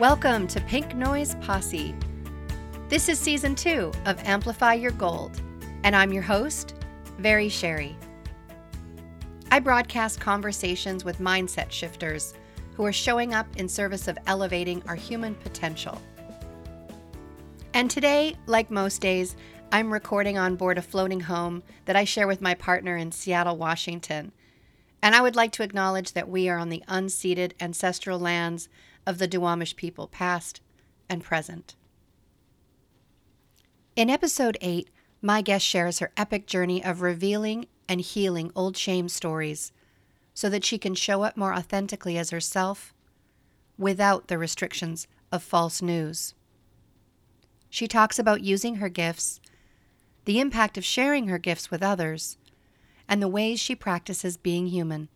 [0.00, 1.94] Welcome to Pink Noise Posse.
[2.88, 5.42] This is season two of Amplify Your Gold,
[5.84, 6.74] and I'm your host,
[7.18, 7.98] Very Sherry.
[9.50, 12.32] I broadcast conversations with mindset shifters
[12.76, 16.00] who are showing up in service of elevating our human potential.
[17.74, 19.36] And today, like most days,
[19.70, 23.58] I'm recording on board a floating home that I share with my partner in Seattle,
[23.58, 24.32] Washington.
[25.02, 28.70] And I would like to acknowledge that we are on the unceded ancestral lands
[29.06, 30.60] of the Duwamish people, past
[31.08, 31.76] and present.
[33.96, 34.88] In episode 8,
[35.20, 39.72] my guest shares her epic journey of revealing and healing old shame stories
[40.32, 42.94] so that she can show up more authentically as herself
[43.76, 46.34] without the restrictions of false news.
[47.68, 49.40] She talks about using her gifts,
[50.24, 52.38] the impact of sharing her gifts with others,
[53.08, 55.08] and the ways she practices being human.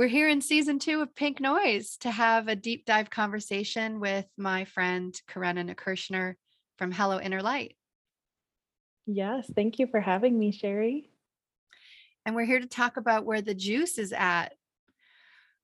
[0.00, 4.24] We're here in season two of Pink Noise to have a deep dive conversation with
[4.38, 6.36] my friend Karenna Kirshner
[6.78, 7.76] from Hello Inner Light.
[9.04, 11.10] Yes, thank you for having me, Sherry.
[12.24, 14.54] And we're here to talk about where the juice is at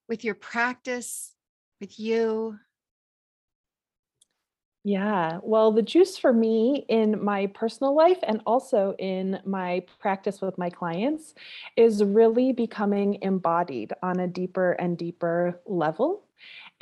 [0.06, 1.32] with your practice,
[1.80, 2.58] with you,
[4.86, 5.40] yeah.
[5.42, 10.56] Well, the juice for me in my personal life and also in my practice with
[10.58, 11.34] my clients
[11.76, 16.22] is really becoming embodied on a deeper and deeper level.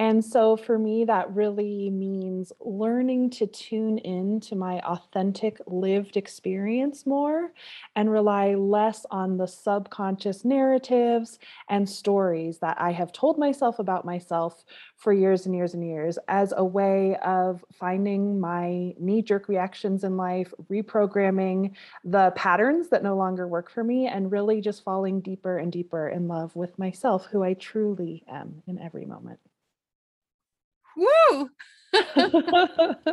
[0.00, 6.17] And so for me, that really means learning to tune in to my authentic lived
[6.17, 7.53] experience more
[7.95, 14.05] and rely less on the subconscious narratives and stories that I have told myself about
[14.05, 14.64] myself
[14.97, 20.03] for years and years and years as a way of finding my knee jerk reactions
[20.03, 21.70] in life, reprogramming
[22.03, 26.08] the patterns that no longer work for me, and really just falling deeper and deeper
[26.08, 29.39] in love with myself, who I truly am in every moment.
[30.97, 31.51] Woo!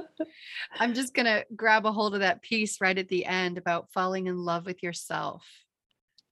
[0.80, 3.92] I'm just going to grab a hold of that piece right at the end about
[3.94, 5.46] falling in love with yourself.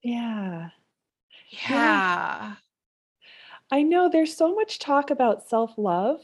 [0.04, 0.70] Yeah.
[1.50, 1.70] Yeah.
[1.70, 2.54] yeah.
[3.72, 6.22] I know there's so much talk about self love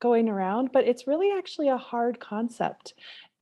[0.00, 2.94] going around, but it's really actually a hard concept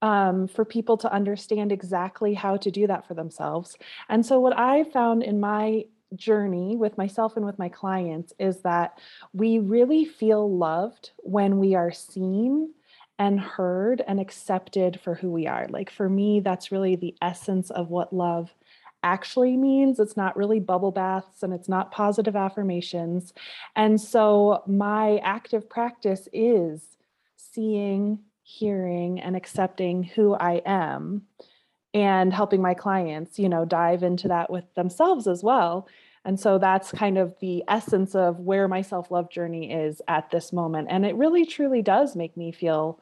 [0.03, 3.77] um, for people to understand exactly how to do that for themselves.
[4.09, 5.85] And so, what I found in my
[6.15, 8.99] journey with myself and with my clients is that
[9.33, 12.73] we really feel loved when we are seen
[13.19, 15.67] and heard and accepted for who we are.
[15.69, 18.55] Like for me, that's really the essence of what love
[19.03, 20.01] actually means.
[20.01, 23.33] It's not really bubble baths and it's not positive affirmations.
[23.77, 26.97] And so my active practice is
[27.37, 31.23] seeing, hearing, and accepting who I am
[31.95, 35.89] and helping my clients, you know, dive into that with themselves as well.
[36.25, 40.31] And so that's kind of the essence of where my self love journey is at
[40.31, 40.89] this moment.
[40.91, 42.99] And it really truly does make me feel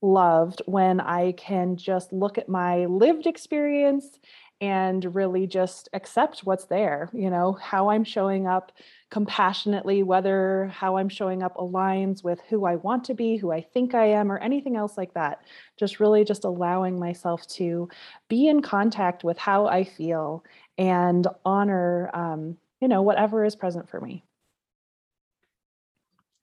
[0.00, 4.18] loved when I can just look at my lived experience
[4.62, 8.72] and really just accept what's there, you know, how I'm showing up
[9.10, 13.60] compassionately, whether how I'm showing up aligns with who I want to be, who I
[13.60, 15.42] think I am, or anything else like that.
[15.76, 17.88] Just really just allowing myself to
[18.28, 20.44] be in contact with how I feel
[20.78, 24.24] and honor um, you know whatever is present for me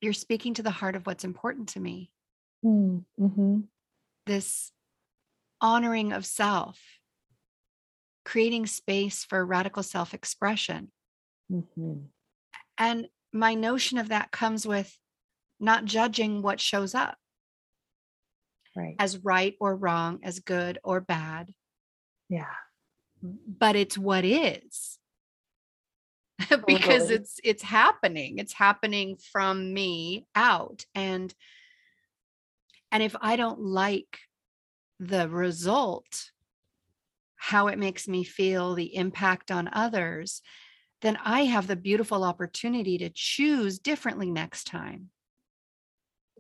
[0.01, 2.09] you're speaking to the heart of what's important to me
[2.65, 3.59] mm, mm-hmm.
[4.25, 4.71] this
[5.61, 6.79] honoring of self
[8.29, 10.91] creating space for radical self-expression.
[11.51, 11.93] Mm-hmm.
[12.77, 14.95] and my notion of that comes with
[15.59, 17.17] not judging what shows up
[18.75, 18.95] right.
[18.99, 21.51] as right or wrong as good or bad.
[22.29, 22.53] Yeah.
[23.23, 24.99] But it's what is.
[26.67, 28.37] Because it's it's happening.
[28.37, 30.85] It's happening from me out.
[30.93, 31.33] And
[32.91, 34.19] and if i don't like
[34.99, 36.31] the result
[37.39, 40.41] how it makes me feel the impact on others
[41.01, 45.09] then i have the beautiful opportunity to choose differently next time.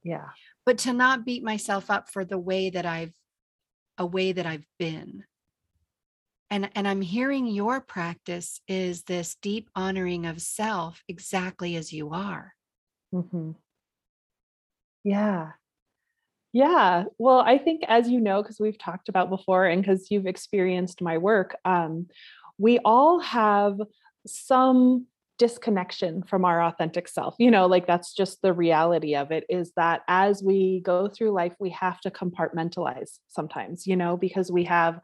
[0.03, 0.29] Yeah.
[0.65, 3.13] But to not beat myself up for the way that i've
[3.97, 5.23] a way that i've been.
[6.49, 12.11] And and i'm hearing your practice is this deep honoring of self exactly as you
[12.11, 12.53] are.
[13.13, 13.51] Mm-hmm.
[15.03, 15.53] yeah
[16.53, 20.25] yeah well i think as you know because we've talked about before and because you've
[20.25, 22.07] experienced my work um,
[22.57, 23.79] we all have
[24.25, 25.05] some
[25.39, 27.33] disconnection from our authentic self.
[27.39, 31.31] You know, like that's just the reality of it is that as we go through
[31.31, 34.99] life, we have to compartmentalize sometimes, you know, because we have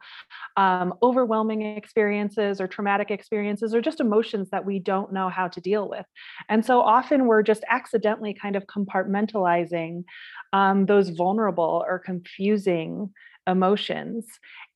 [0.56, 5.60] um, overwhelming experiences or traumatic experiences or just emotions that we don't know how to
[5.60, 6.06] deal with.
[6.48, 10.04] And so often we're just accidentally kind of compartmentalizing
[10.52, 13.10] um, those vulnerable or confusing
[13.46, 14.26] emotions.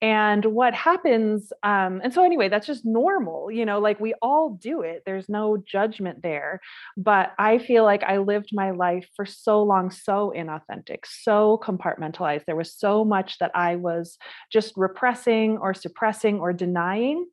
[0.02, 4.50] And what happens um and so anyway that's just normal you know like we all
[4.50, 5.02] do it.
[5.04, 6.60] There's no judgment there.
[6.96, 12.44] But i feel like i lived my life for so long so inauthentic so compartmentalized.
[12.46, 14.16] There was so much that i was
[14.50, 17.26] just repressing or suppressing or denying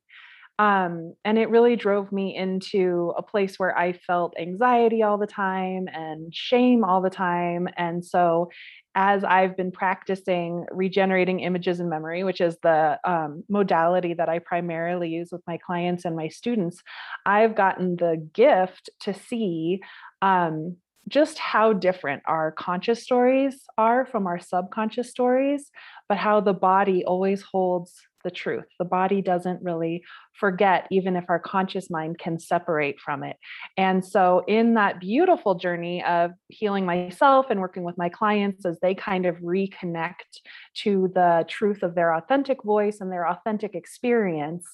[0.58, 5.26] um, and it really drove me into a place where I felt anxiety all the
[5.26, 7.68] time and shame all the time.
[7.76, 8.50] And so
[8.96, 14.40] as I've been practicing regenerating images and memory, which is the um, modality that I
[14.40, 16.82] primarily use with my clients and my students,
[17.24, 19.80] I've gotten the gift to see
[20.22, 20.76] um,
[21.06, 25.70] just how different our conscious stories are from our subconscious stories,
[26.08, 27.94] but how the body always holds
[28.24, 28.64] the truth.
[28.78, 30.02] The body doesn't really
[30.38, 33.36] forget, even if our conscious mind can separate from it.
[33.76, 38.78] And so, in that beautiful journey of healing myself and working with my clients as
[38.80, 40.40] they kind of reconnect
[40.82, 44.66] to the truth of their authentic voice and their authentic experience,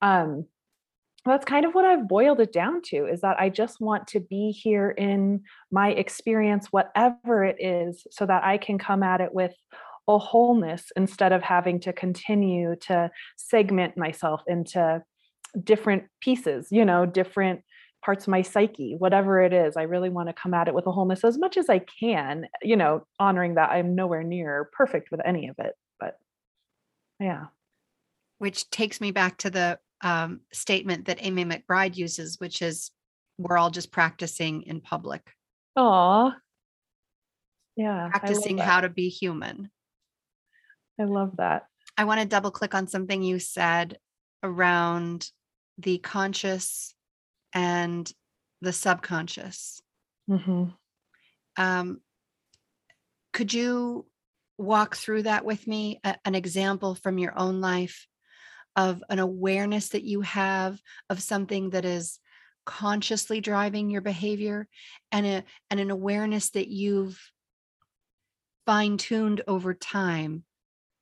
[0.00, 0.46] um,
[1.24, 4.20] that's kind of what I've boiled it down to is that I just want to
[4.20, 9.32] be here in my experience, whatever it is, so that I can come at it
[9.32, 9.54] with
[10.08, 15.02] a wholeness instead of having to continue to segment myself into
[15.62, 17.62] different pieces, you know, different
[18.04, 19.76] parts of my psyche, whatever it is.
[19.76, 22.46] I really want to come at it with a wholeness as much as I can,
[22.62, 25.74] you know, honoring that I'm nowhere near perfect with any of it.
[26.00, 26.18] But
[27.20, 27.46] yeah.
[28.38, 32.90] Which takes me back to the um, statement that Amy McBride uses, which is
[33.38, 35.22] we're all just practicing in public.
[35.76, 36.32] Oh,
[37.76, 38.08] yeah.
[38.10, 39.70] Practicing how to be human.
[41.00, 41.66] I love that.
[41.96, 43.98] I want to double click on something you said
[44.42, 45.28] around
[45.78, 46.94] the conscious
[47.52, 48.10] and
[48.60, 49.80] the subconscious.
[50.30, 50.64] Mm-hmm.
[51.56, 52.00] Um,
[53.32, 54.06] could you
[54.58, 56.00] walk through that with me?
[56.04, 58.06] A, an example from your own life
[58.76, 60.80] of an awareness that you have
[61.10, 62.18] of something that is
[62.64, 64.68] consciously driving your behavior
[65.10, 67.20] and a and an awareness that you've
[68.66, 70.44] fine tuned over time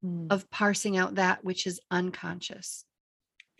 [0.04, 0.26] mm.
[0.30, 2.84] of parsing out that which is unconscious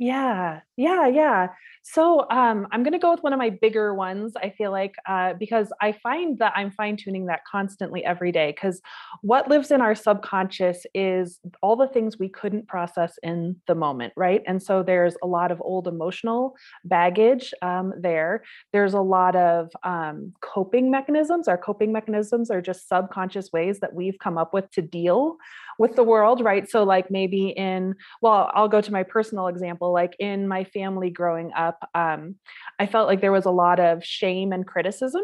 [0.01, 1.49] yeah, yeah, yeah.
[1.83, 4.95] So um, I'm going to go with one of my bigger ones, I feel like,
[5.07, 8.53] uh, because I find that I'm fine tuning that constantly every day.
[8.53, 8.81] Because
[9.21, 14.15] what lives in our subconscious is all the things we couldn't process in the moment,
[14.17, 14.43] right?
[14.47, 16.55] And so there's a lot of old emotional
[16.85, 18.43] baggage um, there.
[18.73, 21.47] There's a lot of um, coping mechanisms.
[21.47, 25.37] Our coping mechanisms are just subconscious ways that we've come up with to deal
[25.79, 26.71] with the world, right?
[26.71, 29.90] So, like maybe in, well, I'll go to my personal example.
[29.93, 32.37] Like in my family growing up, um,
[32.79, 35.23] I felt like there was a lot of shame and criticism.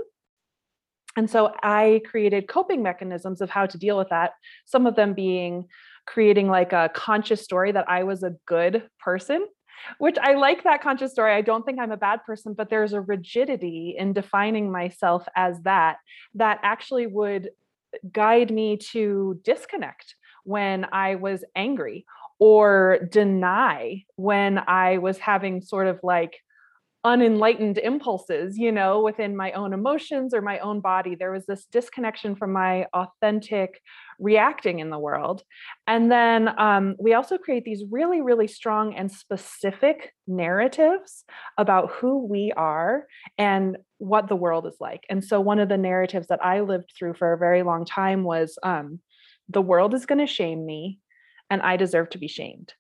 [1.17, 4.33] And so I created coping mechanisms of how to deal with that.
[4.67, 5.67] Some of them being
[6.07, 9.47] creating like a conscious story that I was a good person
[9.99, 11.33] which I like that conscious story.
[11.33, 15.61] I don't think I'm a bad person, but there's a rigidity in defining myself as
[15.63, 15.99] that
[16.35, 17.51] that actually would
[18.13, 20.15] guide me to disconnect
[20.45, 22.05] when I was angry
[22.39, 26.37] or deny when I was having sort of like
[27.07, 31.15] unenlightened impulses, you know, within my own emotions or my own body.
[31.15, 33.81] There was this disconnection from my authentic
[34.19, 35.43] reacting in the world.
[35.87, 41.25] And then um, we also create these really, really strong and specific narratives
[41.57, 43.07] about who we are
[43.39, 45.05] and what the world is like.
[45.09, 48.25] And so one of the narratives that I lived through for a very long time
[48.25, 48.99] was um,
[49.49, 50.99] the world is going to shame me
[51.51, 52.75] and I deserve to be shamed.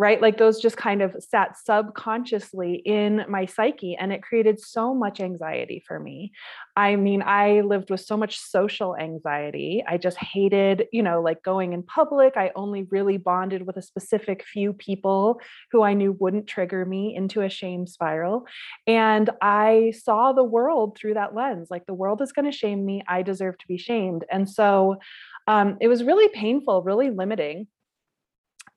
[0.00, 0.22] Right.
[0.22, 5.18] Like those just kind of sat subconsciously in my psyche and it created so much
[5.18, 6.30] anxiety for me.
[6.76, 9.82] I mean, I lived with so much social anxiety.
[9.84, 12.36] I just hated, you know, like going in public.
[12.36, 15.40] I only really bonded with a specific few people
[15.72, 18.46] who I knew wouldn't trigger me into a shame spiral.
[18.86, 22.86] And I saw the world through that lens like the world is going to shame
[22.86, 23.02] me.
[23.08, 24.24] I deserve to be shamed.
[24.30, 25.00] And so,
[25.48, 27.66] um, it was really painful, really limiting.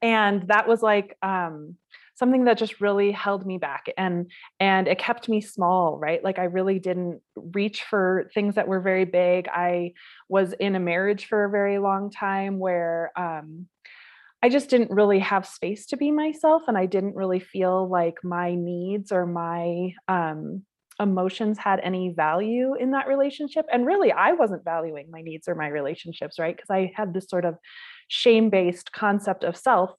[0.02, 1.76] And that was like um,
[2.16, 4.30] something that just really held me back and
[4.60, 6.24] and it kept me small right?
[6.24, 9.48] Like i really didn't reach for things that were very big.
[9.48, 9.94] I
[10.30, 13.68] was in a marriage for a very long time where um,
[14.44, 18.16] i just didn't really have space to be myself and i didn't really feel like
[18.24, 20.64] my needs or my um,
[21.02, 23.66] emotions had any value in that relationship.
[23.72, 26.56] And really, I wasn't valuing my needs or my relationships, right?
[26.56, 27.58] Because I had this sort of
[28.08, 29.92] shame based concept of self.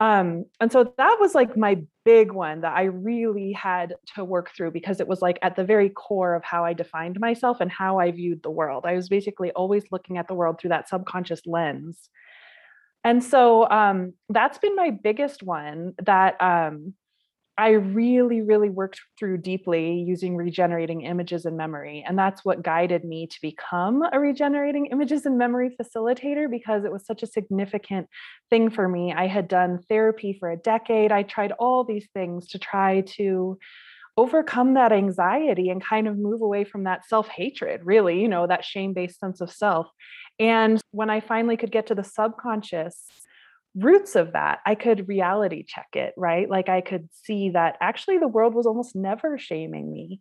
[0.00, 4.50] Um, and so that was like my big one that I really had to work
[4.54, 7.70] through because it was like at the very core of how I defined myself and
[7.70, 8.84] how I viewed the world.
[8.84, 12.08] I was basically always looking at the world through that subconscious lens.
[13.04, 16.94] And so um, that's been my biggest one that um,
[17.58, 22.02] I really, really worked through deeply using regenerating images and memory.
[22.06, 26.92] And that's what guided me to become a regenerating images and memory facilitator because it
[26.92, 28.08] was such a significant
[28.48, 29.12] thing for me.
[29.12, 31.12] I had done therapy for a decade.
[31.12, 33.58] I tried all these things to try to
[34.16, 38.46] overcome that anxiety and kind of move away from that self hatred, really, you know,
[38.46, 39.88] that shame based sense of self.
[40.38, 43.06] And when I finally could get to the subconscious,
[43.74, 46.48] roots of that, I could reality check it, right?
[46.48, 50.20] Like I could see that actually the world was almost never shaming me.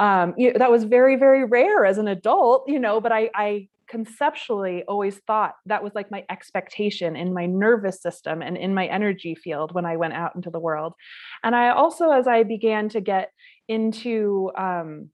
[0.00, 3.30] Um, you know, that was very, very rare as an adult, you know, but I,
[3.34, 8.74] I conceptually always thought that was like my expectation in my nervous system and in
[8.74, 10.94] my energy field when I went out into the world.
[11.42, 13.30] And I also, as I began to get
[13.68, 15.10] into um,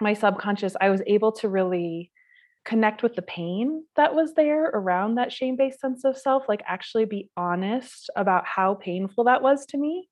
[0.00, 2.10] my subconscious, I was able to really
[2.70, 6.62] connect with the pain that was there around that shame based sense of self, like
[6.64, 10.08] actually be honest about how painful that was to me.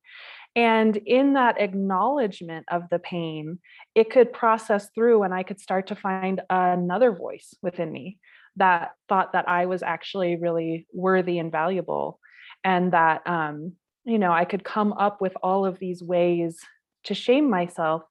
[0.57, 3.59] And in that acknowledgement of the pain,
[3.95, 8.17] it could process through and I could start to find another voice within me
[8.57, 12.19] that thought that I was actually really worthy and valuable.
[12.65, 16.59] And that, um, you know, I could come up with all of these ways
[17.05, 18.03] to shame myself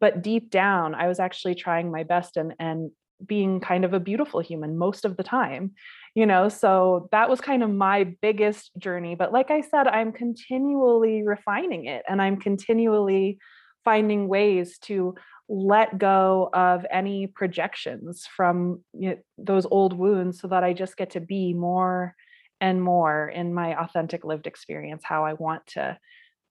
[0.00, 2.92] but deep down i was actually trying my best and and
[3.24, 5.72] being kind of a beautiful human most of the time
[6.14, 6.48] you know?
[6.48, 11.84] So that was kind of my biggest journey but like i said i'm continually refining
[11.86, 13.38] it and i'm continually
[13.84, 15.14] finding ways to
[15.48, 20.96] let go of any projections from you know, those old wounds so that i just
[20.96, 22.14] get to be more
[22.60, 25.96] and more in my authentic lived experience how i want to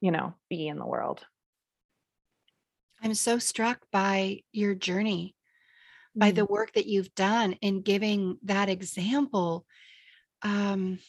[0.02, 1.26] you know be in the world.
[3.02, 5.36] I'm so struck by your journey
[6.18, 6.50] by the mm.
[6.50, 9.66] work that you've done in giving that example
[10.42, 11.00] um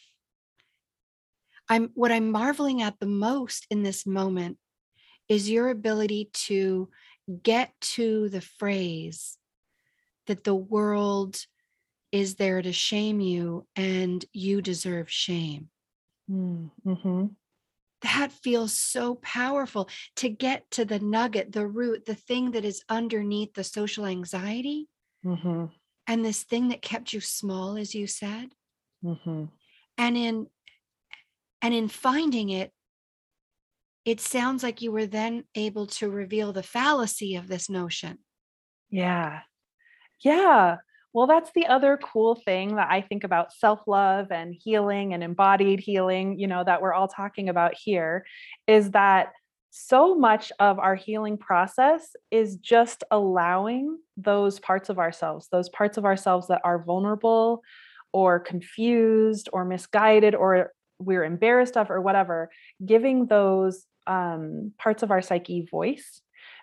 [1.67, 4.57] i'm what i'm marveling at the most in this moment
[5.27, 6.89] is your ability to
[7.43, 9.37] get to the phrase
[10.27, 11.37] that the world
[12.11, 15.69] is there to shame you and you deserve shame
[16.29, 17.25] mm, mm-hmm.
[18.01, 22.83] that feels so powerful to get to the nugget the root the thing that is
[22.89, 24.87] underneath the social anxiety
[25.25, 25.65] mm-hmm.
[26.07, 28.49] and this thing that kept you small as you said
[29.03, 29.45] mm-hmm.
[29.97, 30.47] and in
[31.61, 32.71] and in finding it
[34.05, 38.17] it sounds like you were then able to reveal the fallacy of this notion
[38.89, 39.41] yeah
[40.23, 40.77] yeah
[41.13, 45.79] well that's the other cool thing that i think about self-love and healing and embodied
[45.79, 48.25] healing you know that we're all talking about here
[48.67, 49.33] is that
[49.69, 55.97] so much of our healing process is just allowing those parts of ourselves, those parts
[55.97, 57.61] of ourselves that are vulnerable
[58.11, 62.49] or confused or misguided or we're embarrassed of or whatever,
[62.85, 66.21] giving those um, parts of our psyche voice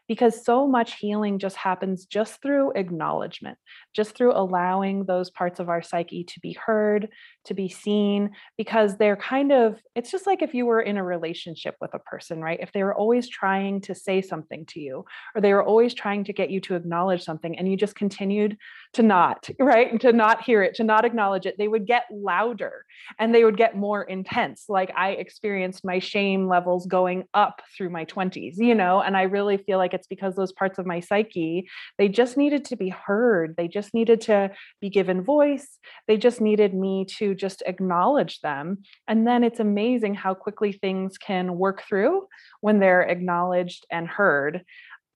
[0.09, 3.59] because so much healing just happens just through acknowledgement,
[3.95, 7.09] just through allowing those parts of our psyche to be heard,
[7.45, 11.05] to be seen, because they're kind of, it's just like if you were in a
[11.05, 12.61] relationship with a person, right?
[12.61, 16.25] If they were always trying to say something to you, or they were always trying
[16.25, 18.57] to get you to acknowledge something, and you just continued
[18.97, 19.99] to not, right?
[20.01, 22.85] To not hear it, to not acknowledge it, they would get louder
[23.19, 24.65] and they would get more intense.
[24.69, 29.23] Like I experienced my shame levels going up through my 20s, you know, and I
[29.23, 32.89] really feel like it's because those parts of my psyche, they just needed to be
[32.89, 33.55] heard.
[33.57, 34.51] They just needed to
[34.81, 35.79] be given voice.
[36.09, 38.79] They just needed me to just acknowledge them.
[39.07, 42.27] And then it's amazing how quickly things can work through
[42.61, 44.65] when they're acknowledged and heard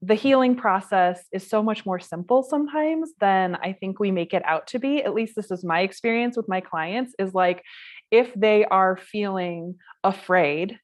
[0.02, 4.42] the healing process is so much more simple sometimes than I think we make it
[4.47, 5.02] out to be.
[5.02, 7.62] At least this is my experience with my clients is like
[8.11, 10.78] if they are feeling afraid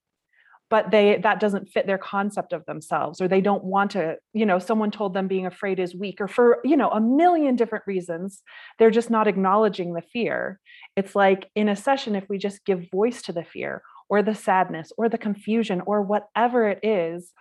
[0.69, 4.45] but they that doesn't fit their concept of themselves or they don't want to you
[4.45, 7.85] know someone told them being afraid is weak or for you know a million different
[7.87, 8.43] reasons
[8.79, 10.61] they're just not acknowledging the fear
[10.97, 14.35] it's like in a session if we just give voice to the fear or the
[14.35, 17.33] sadness or the confusion or whatever it is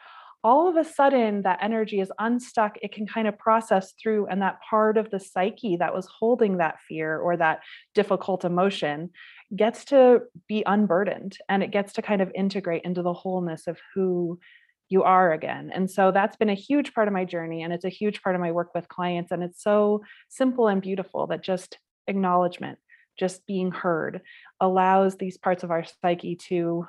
[0.46, 4.44] all of a sudden that energy is unstuck it can kind of process through and
[4.44, 7.62] that part of the psyche that was holding that fear or that
[7.96, 9.10] difficult emotion
[9.56, 13.80] gets to be unburdened and it gets to kind of integrate into the wholeness of
[13.96, 14.40] who
[14.88, 15.72] you are again.
[15.74, 17.64] And so that's been a huge part of my journey.
[17.64, 19.32] And it's a huge part of my work with clients.
[19.32, 22.78] And it's so simple and beautiful that just acknowledgement,
[23.20, 24.22] just being heard,
[24.62, 26.88] allows these parts of our psyche to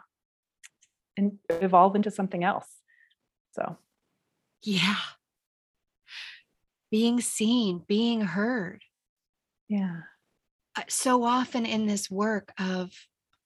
[1.48, 2.68] evolve into something else.
[3.56, 3.76] So,
[4.62, 4.96] yeah.
[6.90, 8.82] Being seen, being heard.
[9.68, 10.00] Yeah.
[10.76, 12.92] Uh, so often in this work of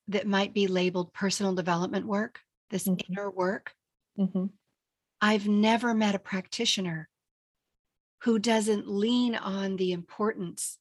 [0.09, 2.41] that might be labeled personal development work,
[2.71, 3.13] this mm-hmm.
[3.13, 3.73] inner work,
[4.19, 4.47] mm-hmm.
[5.21, 7.09] I've never met a practitioner
[8.23, 10.79] who doesn't lean on the importance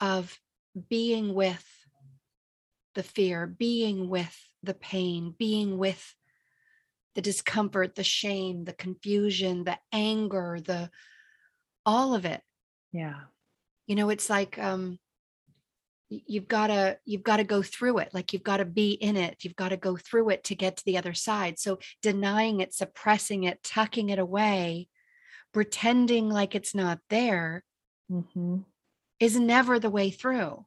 [0.00, 0.38] of
[0.88, 1.64] being with
[2.94, 6.14] the fear, being with the pain, being with
[7.16, 10.90] the discomfort, the shame, the confusion, the anger, the
[11.84, 12.42] all of it.
[12.92, 13.20] Yeah.
[13.86, 14.98] You know, it's like um
[16.08, 19.16] you've got to you've got to go through it like you've got to be in
[19.16, 22.60] it you've got to go through it to get to the other side so denying
[22.60, 24.86] it suppressing it tucking it away
[25.52, 27.64] pretending like it's not there
[28.08, 28.58] mm-hmm.
[29.18, 30.64] is never the way through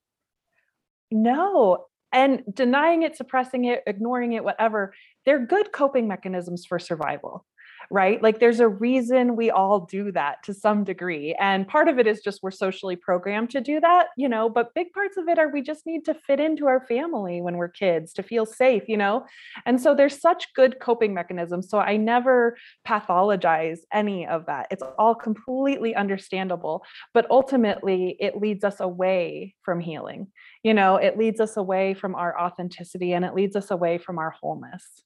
[1.10, 4.94] no and denying it suppressing it ignoring it whatever
[5.26, 7.46] they're good coping mechanisms for survival
[7.92, 8.22] right?
[8.22, 11.36] Like there's a reason we all do that to some degree.
[11.40, 14.74] And part of it is just we're socially programmed to do that, you know, but
[14.76, 17.70] big parts of it are we just need to fit into our family when we're
[17.70, 19.26] kids to feel safe, you know?
[19.66, 21.70] And so there's such good coping mechanisms.
[21.70, 24.68] So I never pathologize any of that.
[24.70, 30.28] It's all completely understandable, but ultimately it leads us away from healing.
[30.64, 34.20] You know, it leads us away from our authenticity and it leads us away from
[34.20, 35.04] our wholeness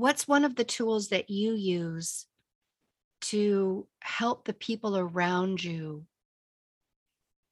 [0.00, 2.26] what's one of the tools that you use
[3.20, 6.06] to help the people around you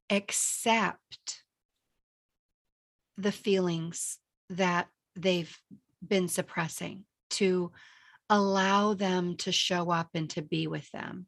[0.08, 1.42] accept
[3.18, 5.58] the feelings that they've
[6.06, 7.70] been suppressing to
[8.30, 11.26] allow them to show up and to be with them?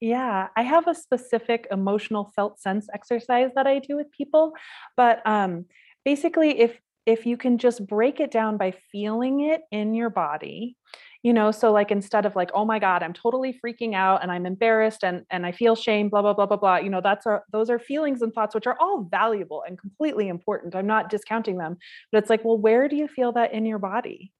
[0.00, 4.54] Yeah, I have a specific emotional felt sense exercise that I do with people,
[4.96, 5.66] but um,
[6.06, 10.76] basically, if if you can just break it down by feeling it in your body
[11.22, 14.30] you know so like instead of like oh my god i'm totally freaking out and
[14.30, 17.26] i'm embarrassed and and i feel shame blah blah blah blah blah you know that's
[17.26, 20.76] our those are feelings and thoughts which are all valuable and completely important.
[20.76, 21.76] I'm not discounting them
[22.12, 24.32] but it's like well where do you feel that in your body?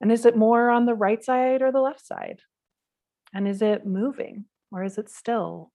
[0.00, 2.40] And is it more on the right side or the left side?
[3.32, 5.70] And is it moving or is it still?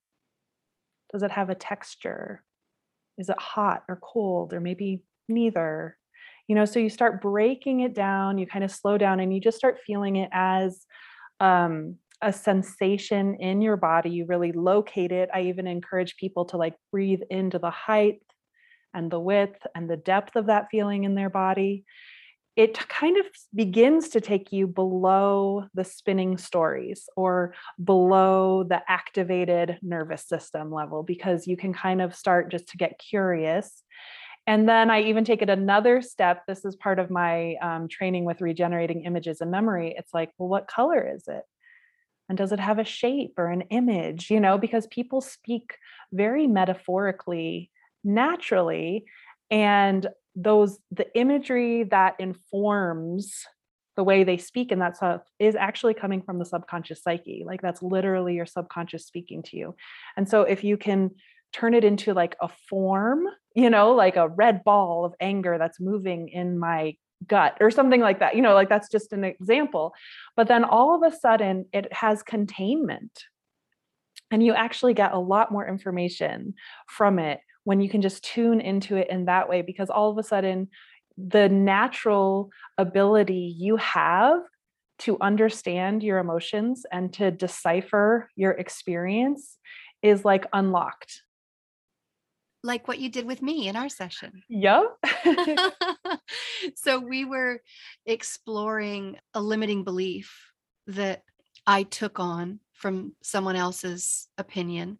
[1.13, 2.43] Does it have a texture?
[3.17, 5.97] Is it hot or cold or maybe neither.
[6.47, 9.41] You know so you start breaking it down you kind of slow down and you
[9.41, 10.85] just start feeling it as
[11.41, 15.29] um, a sensation in your body you really locate it.
[15.33, 18.21] I even encourage people to like breathe into the height
[18.93, 21.85] and the width and the depth of that feeling in their body.
[22.55, 29.77] It kind of begins to take you below the spinning stories or below the activated
[29.83, 33.83] nervous system level because you can kind of start just to get curious
[34.47, 36.43] and then I even take it another step.
[36.47, 39.93] This is part of my um, training with regenerating images and memory.
[39.97, 41.43] It's like, well, what color is it?
[42.29, 44.31] And does it have a shape or an image?
[44.31, 45.75] You know, because people speak
[46.13, 47.71] very metaphorically,
[48.05, 49.05] naturally.
[49.51, 53.45] And those, the imagery that informs
[53.97, 57.43] the way they speak and that stuff is actually coming from the subconscious psyche.
[57.45, 59.75] Like that's literally your subconscious speaking to you.
[60.15, 61.11] And so if you can
[61.57, 65.79] turn it into like a form, you know, like a red ball of anger that's
[65.79, 68.35] moving in my gut or something like that.
[68.35, 69.93] You know, like that's just an example.
[70.35, 73.23] But then all of a sudden it has containment.
[74.29, 76.53] And you actually get a lot more information
[76.87, 80.17] from it when you can just tune into it in that way, because all of
[80.17, 80.67] a sudden,
[81.17, 84.41] the natural ability you have
[84.99, 89.57] to understand your emotions and to decipher your experience
[90.01, 91.23] is like unlocked
[92.67, 94.43] like what you did with me in our session.
[94.49, 94.83] Yep.
[96.75, 97.61] so we were
[98.05, 100.37] exploring a limiting belief
[100.87, 101.23] that
[101.65, 104.99] I took on from someone else's opinion.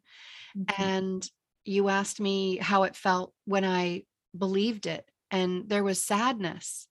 [0.57, 0.81] Mm-hmm.
[0.81, 1.29] And
[1.65, 4.03] you asked me how it felt when I
[4.35, 5.05] believed it.
[5.29, 6.87] And there was sadness.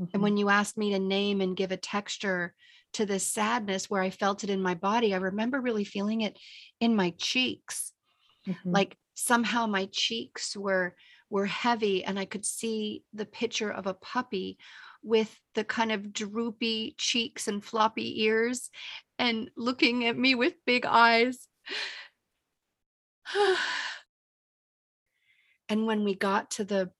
[0.00, 0.10] Mm-hmm.
[0.12, 2.52] And when you asked me to name and give a texture
[2.94, 6.36] to this sadness where I felt it in my body, I remember really feeling it
[6.80, 7.92] in my cheeks.
[8.48, 8.72] Mm-hmm.
[8.72, 10.96] Like somehow my cheeks were
[11.28, 14.58] were heavy and I could see the picture of a puppy
[15.02, 18.70] with the kind of droopy cheeks and floppy ears
[19.18, 21.46] and looking at me with big eyes.
[25.68, 26.90] and when we got to the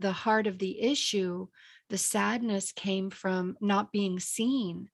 [0.00, 1.46] the heart of the issue,
[1.88, 4.90] the sadness came from not being seen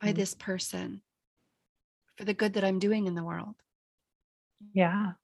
[0.00, 0.16] by Mhm.
[0.16, 1.02] this person
[2.16, 3.56] for the good that I'm doing in the world.
[4.74, 5.14] Yeah.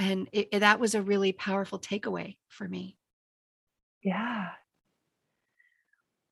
[0.00, 2.96] And it, it- that was a really powerful takeaway for me.
[4.02, 4.48] Yeah.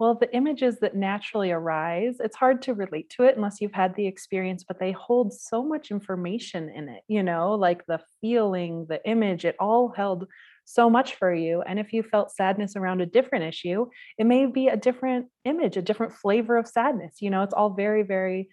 [0.01, 3.97] Well, the images that naturally arise, it's hard to relate to it unless you've had
[3.97, 8.87] the experience, but they hold so much information in it, you know, like the feeling,
[8.89, 10.29] the image, it all held
[10.65, 11.63] so much for you.
[11.63, 13.87] And if you felt sadness around a different issue,
[14.19, 17.17] it may be a different image, a different flavor of sadness.
[17.21, 18.51] You know, it's all very, very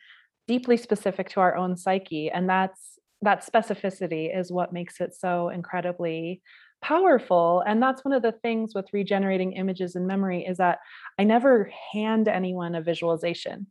[0.47, 2.32] deeply specific to our own psyche.
[2.32, 2.94] And that's
[3.25, 6.41] that specificity is what makes it so incredibly
[6.81, 10.79] powerful and that's one of the things with regenerating images and memory is that
[11.17, 13.67] i never hand anyone a visualization.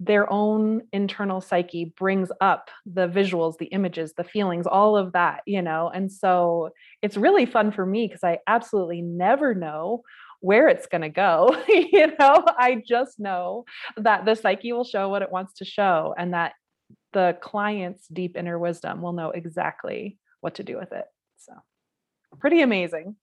[0.00, 5.40] Their own internal psyche brings up the visuals the images the feelings all of that
[5.46, 10.02] you know and so it's really fun for me because i absolutely never know
[10.40, 12.44] where it's going to go you know?
[12.46, 13.64] I just know
[13.96, 16.52] that the psyche will show what it wants to show and that
[17.14, 21.06] the client's deep inner wisdom will know exactly what to do with it
[21.38, 21.54] so
[22.38, 23.16] pretty amazing.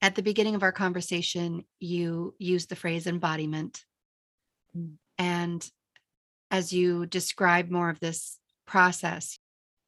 [0.00, 3.84] At the beginning of our conversation, you used the phrase embodiment.
[4.76, 4.94] Mm.
[5.18, 5.70] And
[6.50, 9.38] as you describe more of this process,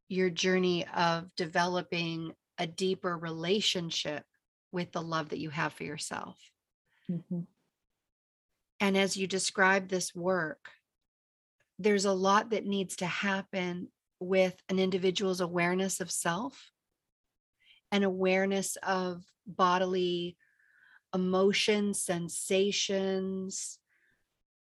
[0.09, 4.25] your journey of developing a deeper relationship
[4.73, 6.39] with the love that you have for yourself.
[7.11, 7.47] Mhm.
[8.81, 10.71] And as you describe this work,
[11.79, 16.73] there's a lot that needs to happen with an individual's awareness of self
[17.93, 20.37] and awareness of bodily
[21.15, 23.79] emotions, sensations.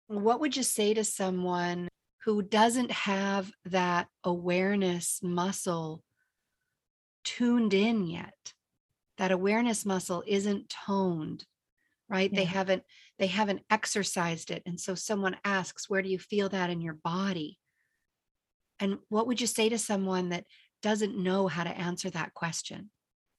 [0.07, 1.89] What would you say to someone
[2.25, 6.03] who doesn't have that awareness muscle
[7.25, 8.55] tuned in yet?
[9.19, 11.45] That awareness muscle isn't toned,
[12.13, 12.33] right?
[12.33, 12.83] They haven't
[13.19, 14.63] they haven't exercised it.
[14.67, 17.59] And so someone asks, where do you feel that in your body?
[18.79, 20.45] And what would you say to someone that
[20.83, 22.91] doesn't know how to answer that question?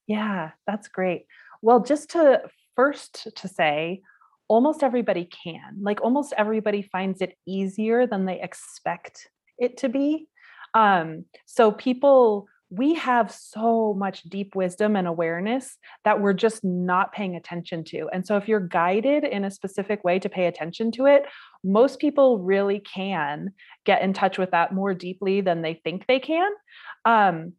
[0.07, 1.27] Yeah, that's great.
[1.61, 2.41] Well, just to
[2.75, 4.01] first to say,
[4.47, 5.77] almost everybody can.
[5.81, 10.27] Like almost everybody finds it easier than they expect it to be.
[10.73, 17.13] Um, so people we have so much deep wisdom and awareness that we're just not
[17.13, 18.09] paying attention to.
[18.11, 21.25] And so if you're guided in a specific way to pay attention to it,
[21.63, 23.53] most people really can
[23.85, 26.51] get in touch with that more deeply than they think they can.
[27.05, 27.53] Um,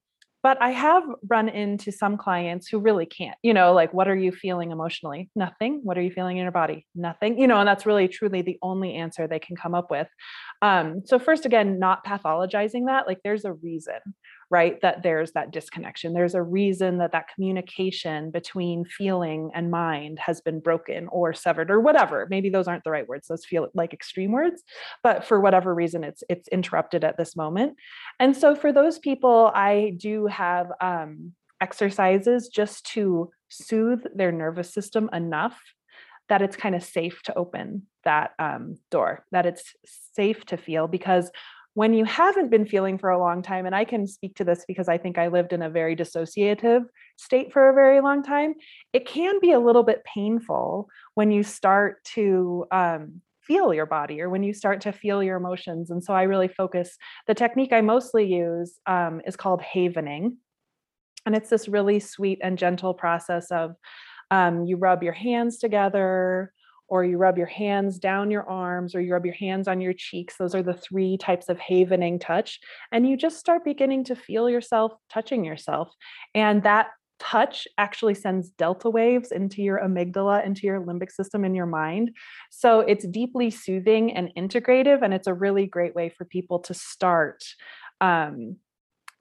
[0.45, 4.15] but I have run into some clients who really can't, you know, like, what are
[4.15, 5.31] you feeling emotionally?
[5.35, 5.81] Nothing.
[5.85, 6.87] What are you feeling in your body?
[6.95, 10.07] Nothing, you know, and that's really truly the only answer they can come up with.
[10.61, 13.95] Um, so, first, again, not pathologizing that, like, there's a reason,
[14.55, 14.81] right?
[14.83, 16.15] That there's that disconnection.
[16.15, 21.73] There's a reason that that communication between feeling and mind has been broken or severed
[21.73, 22.29] or whatever.
[22.31, 23.27] Maybe those aren't the right words.
[23.27, 24.63] Those feel like extreme words,
[25.03, 27.75] but for whatever reason, it's it's interrupted at this moment.
[28.21, 34.73] And so for those people, I do have um, exercises just to soothe their nervous
[34.73, 35.61] system enough
[36.29, 39.75] that it's kind of safe to open that um, door, that it's
[40.15, 41.29] safe to feel because
[41.75, 44.65] when you haven't been feeling for a long time, and I can speak to this
[44.67, 46.85] because I think I lived in a very dissociative
[47.17, 48.55] state for a very long time,
[48.93, 54.21] it can be a little bit painful when you start to um, feel your body
[54.21, 55.91] or when you start to feel your emotions.
[55.91, 60.37] And so I really focus, the technique I mostly use um, is called havening.
[61.27, 63.75] And it's this really sweet and gentle process of
[64.31, 66.53] um, you rub your hands together
[66.89, 69.93] or you rub your hands down your arms or you rub your hands on your
[69.93, 70.37] cheeks.
[70.37, 72.61] Those are the three types of havening touch.
[72.93, 75.91] And you just start beginning to feel yourself touching yourself.
[76.35, 81.55] And that touch actually sends delta waves into your amygdala, into your limbic system in
[81.55, 82.11] your mind.
[82.51, 85.03] So it's deeply soothing and integrative.
[85.03, 87.45] And it's a really great way for people to start
[88.01, 88.57] um,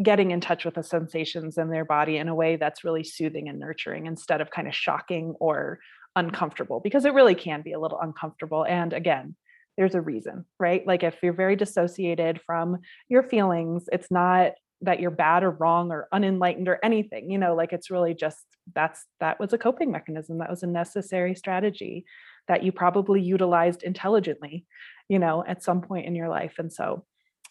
[0.01, 3.47] getting in touch with the sensations in their body in a way that's really soothing
[3.47, 5.79] and nurturing instead of kind of shocking or
[6.15, 8.65] uncomfortable because it really can be a little uncomfortable.
[8.65, 9.35] And again,
[9.77, 10.85] there's a reason, right?
[10.85, 12.77] Like if you're very dissociated from
[13.09, 17.55] your feelings, it's not that you're bad or wrong or unenlightened or anything, you know,
[17.55, 18.45] like it's really just
[18.75, 20.39] that's that was a coping mechanism.
[20.39, 22.05] That was a necessary strategy
[22.47, 24.65] that you probably utilized intelligently,
[25.07, 26.55] you know, at some point in your life.
[26.57, 27.05] And so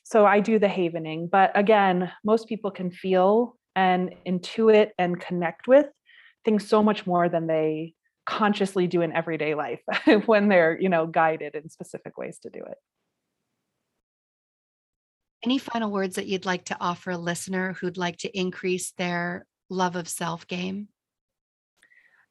[0.04, 5.66] so I do the havening, but again, most people can feel and intuit and connect
[5.68, 5.86] with
[6.44, 7.94] things so much more than they
[8.32, 9.80] consciously do in everyday life
[10.26, 12.78] when they're, you know, guided in specific ways to do it.
[15.44, 19.44] Any final words that you'd like to offer a listener who'd like to increase their
[19.68, 20.88] love of self game?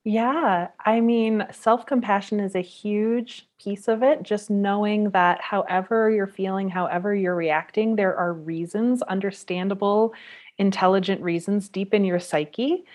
[0.04, 4.24] Yeah, I mean, self compassion is a huge piece of it.
[4.24, 10.14] Just knowing that however you're feeling, however you're reacting, there are reasons, understandable,
[10.58, 12.86] intelligent reasons deep in your psyche.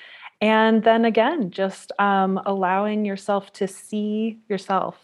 [0.41, 4.97] And then again, just um, allowing yourself to see yourself,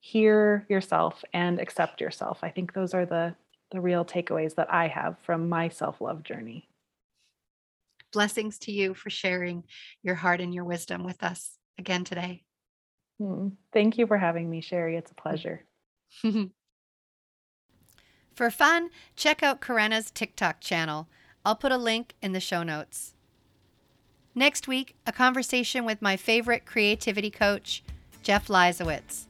[0.00, 2.38] hear yourself, and accept yourself.
[2.42, 3.34] I think those are the,
[3.70, 6.68] the real takeaways that I have from my self love journey.
[8.12, 9.64] Blessings to you for sharing
[10.02, 12.44] your heart and your wisdom with us again today.
[13.20, 14.96] Mm, Thank you for having me, Sherry.
[14.96, 15.64] It's a pleasure.
[18.34, 21.08] for fun, check out Karena's TikTok channel.
[21.44, 23.14] I'll put a link in the show notes.
[24.38, 27.82] Next week, a conversation with my favorite creativity coach,
[28.22, 29.26] Jeff Leisawitz.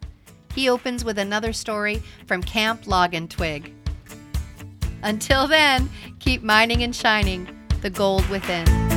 [0.55, 3.73] He opens with another story from Camp Log and Twig.
[5.03, 7.49] Until then, keep mining and shining
[7.81, 8.88] the gold within.